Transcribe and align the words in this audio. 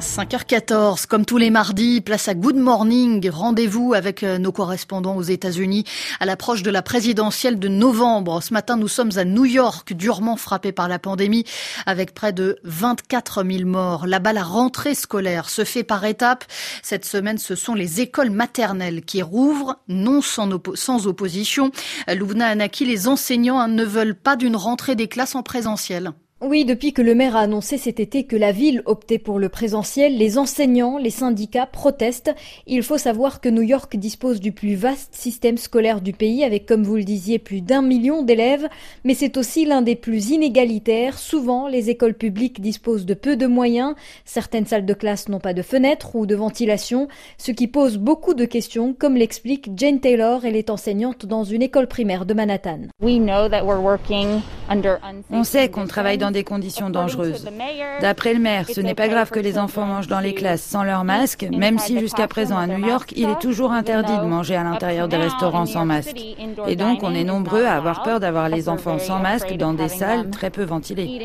5h14, 0.00 1.06
comme 1.06 1.24
tous 1.24 1.38
les 1.38 1.50
mardis, 1.50 2.00
place 2.00 2.28
à 2.28 2.34
Good 2.34 2.56
Morning. 2.56 3.28
Rendez-vous 3.30 3.94
avec 3.94 4.22
euh, 4.22 4.38
nos 4.38 4.52
correspondants 4.52 5.16
aux 5.16 5.22
États-Unis 5.22 5.84
à 6.20 6.26
l'approche 6.26 6.62
de 6.62 6.70
la 6.70 6.82
présidentielle 6.82 7.58
de 7.58 7.68
novembre. 7.68 8.42
Ce 8.42 8.52
matin, 8.52 8.76
nous 8.76 8.88
sommes 8.88 9.12
à 9.16 9.24
New 9.24 9.44
York, 9.44 9.94
durement 9.94 10.36
frappé 10.36 10.72
par 10.72 10.88
la 10.88 10.98
pandémie, 10.98 11.44
avec 11.86 12.14
près 12.14 12.32
de 12.32 12.58
24 12.64 13.44
000 13.44 13.68
morts. 13.68 14.06
Là-bas, 14.06 14.32
la 14.32 14.44
rentrée 14.44 14.94
scolaire 14.94 15.48
se 15.48 15.64
fait 15.64 15.84
par 15.84 16.04
étapes. 16.04 16.44
Cette 16.82 17.04
semaine, 17.04 17.38
ce 17.38 17.54
sont 17.54 17.74
les 17.74 18.00
écoles 18.00 18.30
maternelles 18.30 19.02
qui 19.02 19.22
rouvrent, 19.22 19.76
non 19.88 20.20
sans, 20.20 21.06
opposition. 21.06 21.70
Louvna 22.08 22.48
Anaki, 22.48 22.84
les 22.84 23.08
enseignants 23.08 23.60
hein, 23.60 23.68
ne 23.68 23.84
veulent 23.84 24.14
pas 24.14 24.36
d'une 24.36 24.56
rentrée 24.56 24.94
des 24.94 25.08
classes 25.08 25.34
en 25.34 25.42
présentiel. 25.42 26.12
Oui, 26.42 26.66
depuis 26.66 26.92
que 26.92 27.00
le 27.00 27.14
maire 27.14 27.34
a 27.34 27.40
annoncé 27.40 27.78
cet 27.78 27.98
été 27.98 28.24
que 28.24 28.36
la 28.36 28.52
ville 28.52 28.82
optait 28.84 29.18
pour 29.18 29.38
le 29.38 29.48
présentiel, 29.48 30.18
les 30.18 30.36
enseignants, 30.36 30.98
les 30.98 31.08
syndicats 31.08 31.64
protestent. 31.64 32.34
Il 32.66 32.82
faut 32.82 32.98
savoir 32.98 33.40
que 33.40 33.48
New 33.48 33.62
York 33.62 33.96
dispose 33.96 34.38
du 34.38 34.52
plus 34.52 34.74
vaste 34.74 35.14
système 35.14 35.56
scolaire 35.56 36.02
du 36.02 36.12
pays 36.12 36.44
avec, 36.44 36.66
comme 36.66 36.82
vous 36.82 36.96
le 36.96 37.04
disiez, 37.04 37.38
plus 37.38 37.62
d'un 37.62 37.80
million 37.80 38.22
d'élèves, 38.22 38.68
mais 39.02 39.14
c'est 39.14 39.38
aussi 39.38 39.64
l'un 39.64 39.80
des 39.80 39.96
plus 39.96 40.28
inégalitaires. 40.28 41.16
Souvent, 41.16 41.68
les 41.68 41.88
écoles 41.88 42.12
publiques 42.12 42.60
disposent 42.60 43.06
de 43.06 43.14
peu 43.14 43.36
de 43.36 43.46
moyens. 43.46 43.94
Certaines 44.26 44.66
salles 44.66 44.84
de 44.84 44.92
classe 44.92 45.30
n'ont 45.30 45.40
pas 45.40 45.54
de 45.54 45.62
fenêtres 45.62 46.16
ou 46.16 46.26
de 46.26 46.34
ventilation, 46.34 47.08
ce 47.38 47.50
qui 47.50 47.66
pose 47.66 47.96
beaucoup 47.96 48.34
de 48.34 48.44
questions, 48.44 48.92
comme 48.92 49.16
l'explique 49.16 49.70
Jane 49.74 50.00
Taylor. 50.00 50.44
Elle 50.44 50.56
est 50.56 50.68
enseignante 50.68 51.24
dans 51.24 51.44
une 51.44 51.62
école 51.62 51.88
primaire 51.88 52.26
de 52.26 52.34
Manhattan. 52.34 52.80
On 55.30 55.44
sait 55.44 55.68
qu'on 55.68 55.86
travaille 55.86 56.18
dans 56.18 56.30
des 56.30 56.44
conditions 56.44 56.90
dangereuses. 56.90 57.46
D'après 58.00 58.34
le 58.34 58.40
maire, 58.40 58.66
ce 58.68 58.80
n'est 58.80 58.94
pas 58.94 59.08
grave 59.08 59.30
que 59.30 59.40
les 59.40 59.58
enfants 59.58 59.86
mangent 59.86 60.08
dans 60.08 60.20
les 60.20 60.34
classes 60.34 60.62
sans 60.62 60.84
leur 60.84 61.04
masque, 61.04 61.46
même 61.52 61.78
si 61.78 61.98
jusqu'à 61.98 62.28
présent 62.28 62.56
à 62.56 62.66
New 62.66 62.84
York, 62.86 63.12
il 63.16 63.28
est 63.28 63.40
toujours 63.40 63.72
interdit 63.72 64.16
de 64.16 64.26
manger 64.26 64.56
à 64.56 64.64
l'intérieur 64.64 65.08
des 65.08 65.16
restaurants 65.16 65.66
sans 65.66 65.84
masque. 65.84 66.16
Et 66.66 66.76
donc, 66.76 67.02
on 67.02 67.14
est 67.14 67.24
nombreux 67.24 67.64
à 67.64 67.76
avoir 67.76 68.02
peur 68.02 68.20
d'avoir 68.20 68.48
les 68.48 68.68
enfants 68.68 68.98
sans 68.98 69.18
masque 69.18 69.56
dans 69.56 69.74
des 69.74 69.88
salles 69.88 70.30
très 70.30 70.50
peu 70.50 70.64
ventilées. 70.64 71.20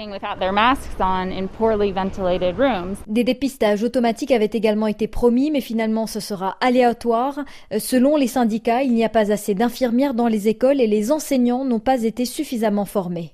Des 3.07 3.23
dépistages 3.23 3.83
automatiques 3.83 4.31
avaient 4.31 4.49
également 4.51 4.87
été 4.87 5.07
promis, 5.07 5.51
mais 5.51 5.61
finalement 5.61 6.07
ce 6.07 6.19
sera 6.19 6.57
aléatoire. 6.61 7.39
Euh, 7.73 7.79
selon 7.79 8.15
les 8.15 8.27
syndicats, 8.27 8.83
il 8.83 8.93
n'y 8.93 9.05
a 9.05 9.09
pas 9.09 9.31
assez 9.31 9.53
d'infirmières 9.53 10.13
dans 10.13 10.27
les 10.27 10.47
écoles 10.47 10.81
et 10.81 10.87
les 10.87 11.11
enseignants 11.11 11.65
n'ont 11.65 11.79
pas 11.79 12.03
été 12.03 12.25
suffisamment 12.25 12.85
formés. 12.85 13.30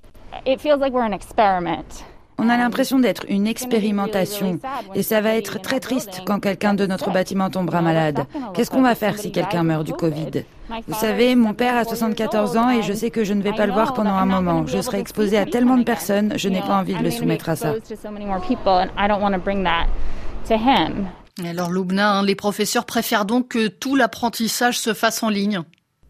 On 2.39 2.49
a 2.49 2.57
l'impression 2.57 2.99
d'être 2.99 3.25
une 3.29 3.47
expérimentation. 3.47 4.59
et 4.93 5.01
ça 5.01 5.21
va 5.21 5.35
être 5.35 5.59
très 5.59 5.79
triste 5.79 6.21
quand 6.25 6.39
quelqu'un 6.39 6.75
de 6.75 6.85
notre 6.85 7.11
bâtiment 7.11 7.49
tombera 7.49 7.81
malade. 7.81 8.25
Qu'est-ce 8.53 8.69
qu'on 8.69 8.83
va 8.83 8.93
faire 8.93 9.17
si 9.17 9.31
quelqu'un 9.31 9.63
meurt 9.63 9.83
du 9.83 9.93
Covid. 9.93 10.43
Vous 10.87 10.93
savez, 10.93 11.35
mon 11.35 11.53
père 11.53 11.75
a 11.75 11.83
74 11.83 12.57
ans 12.57 12.69
et 12.69 12.83
je 12.83 12.93
sais 12.93 13.09
que 13.09 13.23
je 13.23 13.33
ne 13.33 13.41
vais 13.41 13.53
pas 13.53 13.65
le 13.65 13.73
voir 13.73 13.93
pendant 13.93 14.13
un 14.13 14.25
moment. 14.25 14.67
Je 14.67 14.79
serai 14.81 14.99
exposé 14.99 15.37
à 15.37 15.45
tellement 15.45 15.77
de 15.77 15.83
personnes, 15.83 16.33
je 16.35 16.49
n'ai 16.49 16.61
pas 16.61 16.77
envie 16.77 16.93
de 16.93 17.03
le 17.03 17.11
soumettre 17.11 17.49
à 17.49 17.55
ça. 17.55 17.73
Alors 21.45 21.69
Loubna, 21.69 22.13
hein, 22.13 22.23
les 22.23 22.35
professeurs 22.35 22.85
préfèrent 22.85 23.25
donc 23.25 23.49
que 23.49 23.67
tout 23.67 23.95
l'apprentissage 23.95 24.79
se 24.79 24.93
fasse 24.93 25.21
en 25.23 25.29
ligne 25.29 25.61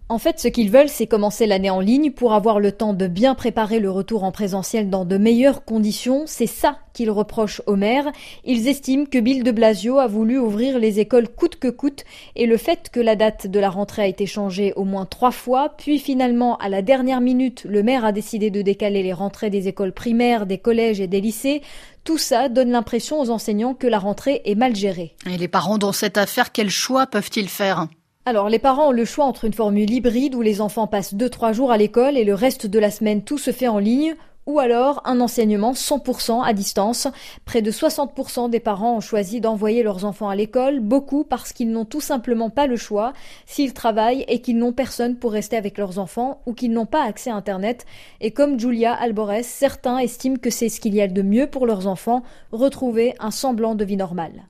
en 0.10 0.20
fait, 0.20 0.40
ce 0.40 0.48
qu'ils 0.48 0.72
veulent, 0.72 0.88
c'est 0.88 1.06
commencer 1.06 1.46
l'année 1.48 1.70
en 1.70 1.82
ligne 1.82 2.12
pour 2.12 2.34
avoir 2.34 2.62
le 2.62 2.72
temps 2.72 2.94
de 2.94 3.08
bien 3.08 3.36
préparer 3.36 3.80
le 3.80 3.92
retour 3.92 4.24
en 4.24 4.32
présentiel 4.32 4.90
dans 4.90 5.04
de 5.04 5.18
meilleures 5.18 5.66
conditions. 5.66 6.24
C'est 6.28 6.48
ça 6.48 6.80
qu'ils 6.94 7.12
reprochent 7.12 7.62
au 7.66 7.76
maire. 7.76 8.10
Ils 8.46 8.70
estiment 8.70 9.06
que 9.06 9.18
Bill 9.18 9.44
de 9.44 9.52
Blasio 9.52 10.00
a 10.00 10.08
voulu 10.08 10.40
ouvrir 10.40 10.80
les 10.80 11.02
écoles 11.02 11.28
coûte 11.28 11.58
que 11.58 11.68
coûte 11.68 12.06
et 12.38 12.46
le 12.46 12.56
fait 12.56 12.90
que 12.90 13.02
la 13.02 13.18
date 13.18 13.48
de 13.48 13.60
la 13.60 13.70
rentrée 13.70 14.04
a 14.04 14.08
été 14.08 14.26
changée 14.26 14.72
au 14.78 14.86
moins 14.86 15.06
trois 15.06 15.32
fois, 15.32 15.74
puis 15.78 16.00
finalement, 16.00 16.56
à 16.58 16.70
la 16.70 16.82
dernière 16.82 17.20
minute, 17.20 17.66
le 17.68 17.84
maire 17.84 18.06
a 18.06 18.14
décidé 18.14 18.50
de 18.50 18.62
décaler 18.62 19.04
les 19.04 19.14
rentrées 19.14 19.50
des 19.50 19.68
écoles 19.68 19.92
primaires, 19.92 20.46
des 20.46 20.58
collèges 20.58 21.02
et 21.02 21.08
des 21.08 21.20
lycées. 21.20 21.62
Tout 22.06 22.18
ça 22.18 22.48
donne 22.48 22.72
l'impression 22.72 23.20
aux 23.20 23.30
enseignants 23.30 23.74
que 23.74 23.88
la 23.88 24.00
rentrée 24.00 24.42
est 24.46 24.56
mal 24.56 24.74
gérée. 24.74 25.16
Et 25.30 25.38
les 25.38 25.50
parents 25.50 25.78
dans 25.78 25.92
cette 25.92 26.18
affaire, 26.18 26.54
quel 26.54 26.70
choix 26.70 27.08
peuvent-ils 27.08 27.50
faire? 27.50 27.88
Alors, 28.28 28.50
les 28.50 28.60
parents 28.60 28.90
ont 28.90 28.92
le 28.92 29.06
choix 29.06 29.24
entre 29.24 29.46
une 29.46 29.54
formule 29.54 29.90
hybride 29.90 30.36
où 30.36 30.42
les 30.42 30.60
enfants 30.60 30.86
passent 30.86 31.14
2-3 31.14 31.54
jours 31.54 31.72
à 31.72 31.78
l'école 31.78 32.18
et 32.18 32.26
le 32.26 32.34
reste 32.34 32.68
de 32.68 32.78
la 32.78 32.92
semaine 32.92 33.22
tout 33.22 33.38
se 33.38 33.52
fait 33.52 33.70
en 33.70 33.80
ligne, 33.80 34.16
ou 34.46 34.60
alors 34.60 35.02
un 35.06 35.22
enseignement 35.22 35.72
100% 35.72 36.44
à 36.44 36.52
distance. 36.52 37.08
Près 37.46 37.62
de 37.62 37.72
60% 37.72 38.50
des 38.50 38.60
parents 38.60 38.98
ont 38.98 39.00
choisi 39.00 39.40
d'envoyer 39.40 39.82
leurs 39.82 40.04
enfants 40.04 40.28
à 40.28 40.36
l'école, 40.36 40.82
beaucoup 40.82 41.24
parce 41.24 41.54
qu'ils 41.54 41.72
n'ont 41.72 41.86
tout 41.86 42.02
simplement 42.02 42.50
pas 42.50 42.68
le 42.68 42.76
choix 42.76 43.14
s'ils 43.46 43.74
travaillent 43.74 44.26
et 44.28 44.42
qu'ils 44.42 44.58
n'ont 44.58 44.74
personne 44.74 45.16
pour 45.16 45.32
rester 45.32 45.56
avec 45.56 45.78
leurs 45.78 45.98
enfants 45.98 46.42
ou 46.46 46.54
qu'ils 46.54 46.74
n'ont 46.74 46.86
pas 46.86 47.06
accès 47.06 47.30
à 47.30 47.36
Internet. 47.36 47.86
Et 48.20 48.32
comme 48.32 48.60
Julia 48.60 48.94
Alborès, 48.94 49.48
certains 49.48 50.00
estiment 50.00 50.36
que 50.36 50.50
c'est 50.50 50.68
ce 50.68 50.82
qu'il 50.82 50.96
y 50.96 51.02
a 51.02 51.08
de 51.08 51.22
mieux 51.22 51.48
pour 51.48 51.66
leurs 51.66 51.88
enfants, 51.88 52.24
retrouver 52.52 53.14
un 53.22 53.32
semblant 53.32 53.74
de 53.74 53.86
vie 53.86 53.96
normale. 53.96 54.50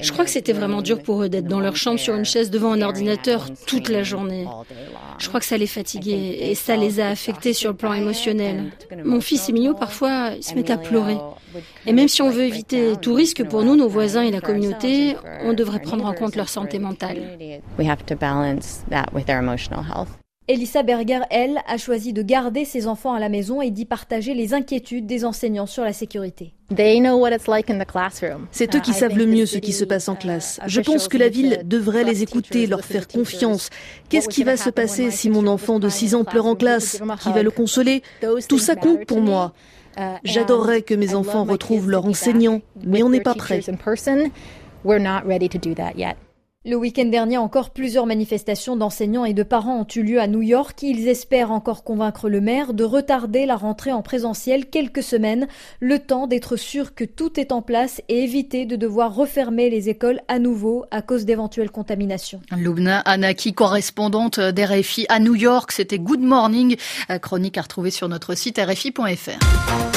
Je 0.00 0.12
crois 0.12 0.24
que 0.24 0.30
c'était 0.30 0.52
vraiment 0.52 0.82
dur 0.82 1.02
pour 1.02 1.22
eux 1.22 1.28
d'être 1.30 1.46
dans 1.46 1.60
leur 1.60 1.76
chambre 1.76 1.98
sur 1.98 2.14
une 2.14 2.26
chaise 2.26 2.50
devant 2.50 2.72
un 2.72 2.82
ordinateur 2.82 3.46
toute 3.66 3.88
la 3.88 4.02
journée. 4.02 4.46
Je 5.18 5.28
crois 5.28 5.40
que 5.40 5.46
ça 5.46 5.56
les 5.56 5.66
fatiguait 5.66 6.50
et 6.50 6.54
ça 6.54 6.76
les 6.76 7.00
a 7.00 7.08
affectés 7.08 7.54
sur 7.54 7.70
le 7.70 7.76
plan 7.76 7.94
émotionnel. 7.94 8.72
Mon 9.04 9.20
fils 9.20 9.48
Emilio, 9.48 9.72
parfois, 9.74 10.32
il 10.36 10.42
se 10.42 10.54
met 10.54 10.70
à 10.70 10.76
pleurer. 10.76 11.16
Et 11.86 11.92
même 11.92 12.08
si 12.08 12.20
on 12.22 12.30
veut 12.30 12.44
éviter 12.44 12.94
tout 13.00 13.14
risque 13.14 13.44
pour 13.44 13.64
nous, 13.64 13.76
nos 13.76 13.88
voisins 13.88 14.22
et 14.22 14.30
la 14.30 14.40
communauté, 14.40 15.16
on 15.44 15.54
devrait 15.54 15.80
prendre 15.80 16.04
en 16.04 16.12
compte 16.12 16.36
leur 16.36 16.48
santé 16.48 16.78
mentale. 16.78 17.38
Elissa 20.48 20.82
Berger, 20.82 21.20
elle, 21.30 21.58
a 21.68 21.76
choisi 21.76 22.12
de 22.12 22.20
garder 22.20 22.64
ses 22.64 22.88
enfants 22.88 23.14
à 23.14 23.20
la 23.20 23.28
maison 23.28 23.62
et 23.62 23.70
d'y 23.70 23.84
partager 23.84 24.34
les 24.34 24.54
inquiétudes 24.54 25.06
des 25.06 25.24
enseignants 25.24 25.66
sur 25.66 25.84
la 25.84 25.92
sécurité. 25.92 26.52
C'est 28.50 28.74
eux 28.74 28.80
qui 28.80 28.92
savent 28.92 29.16
le 29.16 29.26
mieux 29.26 29.46
ce 29.46 29.58
qui 29.58 29.72
se 29.72 29.84
passe 29.84 30.08
en 30.08 30.16
classe. 30.16 30.58
Je 30.66 30.80
pense 30.80 31.06
que 31.06 31.16
la 31.16 31.28
ville 31.28 31.60
devrait 31.64 32.02
les 32.02 32.24
écouter, 32.24 32.66
leur 32.66 32.84
faire 32.84 33.06
confiance. 33.06 33.70
Qu'est-ce 34.08 34.28
qui 34.28 34.42
va 34.42 34.56
se 34.56 34.70
passer 34.70 35.12
si 35.12 35.30
mon 35.30 35.46
enfant 35.46 35.78
de 35.78 35.88
6 35.88 36.16
ans 36.16 36.24
pleure 36.24 36.46
en 36.46 36.56
classe 36.56 37.00
Qui 37.22 37.32
va 37.32 37.44
le 37.44 37.50
consoler 37.52 38.02
Tout 38.48 38.58
ça 38.58 38.74
compte 38.74 39.06
pour 39.06 39.20
moi. 39.20 39.52
J'adorerais 40.24 40.82
que 40.82 40.94
mes 40.94 41.14
enfants 41.14 41.44
retrouvent 41.44 41.88
leur 41.88 42.04
enseignant, 42.04 42.62
mais 42.84 43.04
on 43.04 43.10
n'est 43.10 43.20
pas 43.20 43.34
prêt. 43.34 43.60
Le 46.64 46.76
week-end 46.76 47.06
dernier, 47.06 47.38
encore 47.38 47.70
plusieurs 47.70 48.06
manifestations 48.06 48.76
d'enseignants 48.76 49.24
et 49.24 49.34
de 49.34 49.42
parents 49.42 49.80
ont 49.80 49.86
eu 49.96 50.04
lieu 50.04 50.20
à 50.20 50.28
New 50.28 50.42
York. 50.42 50.80
Ils 50.82 51.08
espèrent 51.08 51.50
encore 51.50 51.82
convaincre 51.82 52.28
le 52.28 52.40
maire 52.40 52.72
de 52.72 52.84
retarder 52.84 53.46
la 53.46 53.56
rentrée 53.56 53.90
en 53.90 54.00
présentiel 54.00 54.66
quelques 54.66 55.02
semaines, 55.02 55.48
le 55.80 55.98
temps 55.98 56.28
d'être 56.28 56.54
sûr 56.54 56.94
que 56.94 57.02
tout 57.02 57.40
est 57.40 57.50
en 57.50 57.62
place 57.62 58.00
et 58.08 58.22
éviter 58.22 58.64
de 58.64 58.76
devoir 58.76 59.12
refermer 59.12 59.70
les 59.70 59.88
écoles 59.88 60.20
à 60.28 60.38
nouveau 60.38 60.84
à 60.92 61.02
cause 61.02 61.24
d'éventuelles 61.24 61.72
contaminations. 61.72 62.40
Loubna 62.56 63.00
Anaki, 63.00 63.54
correspondante 63.54 64.38
d'RFI 64.38 65.06
à 65.08 65.18
New 65.18 65.34
York, 65.34 65.72
c'était 65.72 65.98
Good 65.98 66.22
Morning, 66.22 66.76
chronique 67.22 67.58
à 67.58 67.62
retrouver 67.62 67.90
sur 67.90 68.08
notre 68.08 68.36
site 68.36 68.60
rfi.fr. 68.60 69.92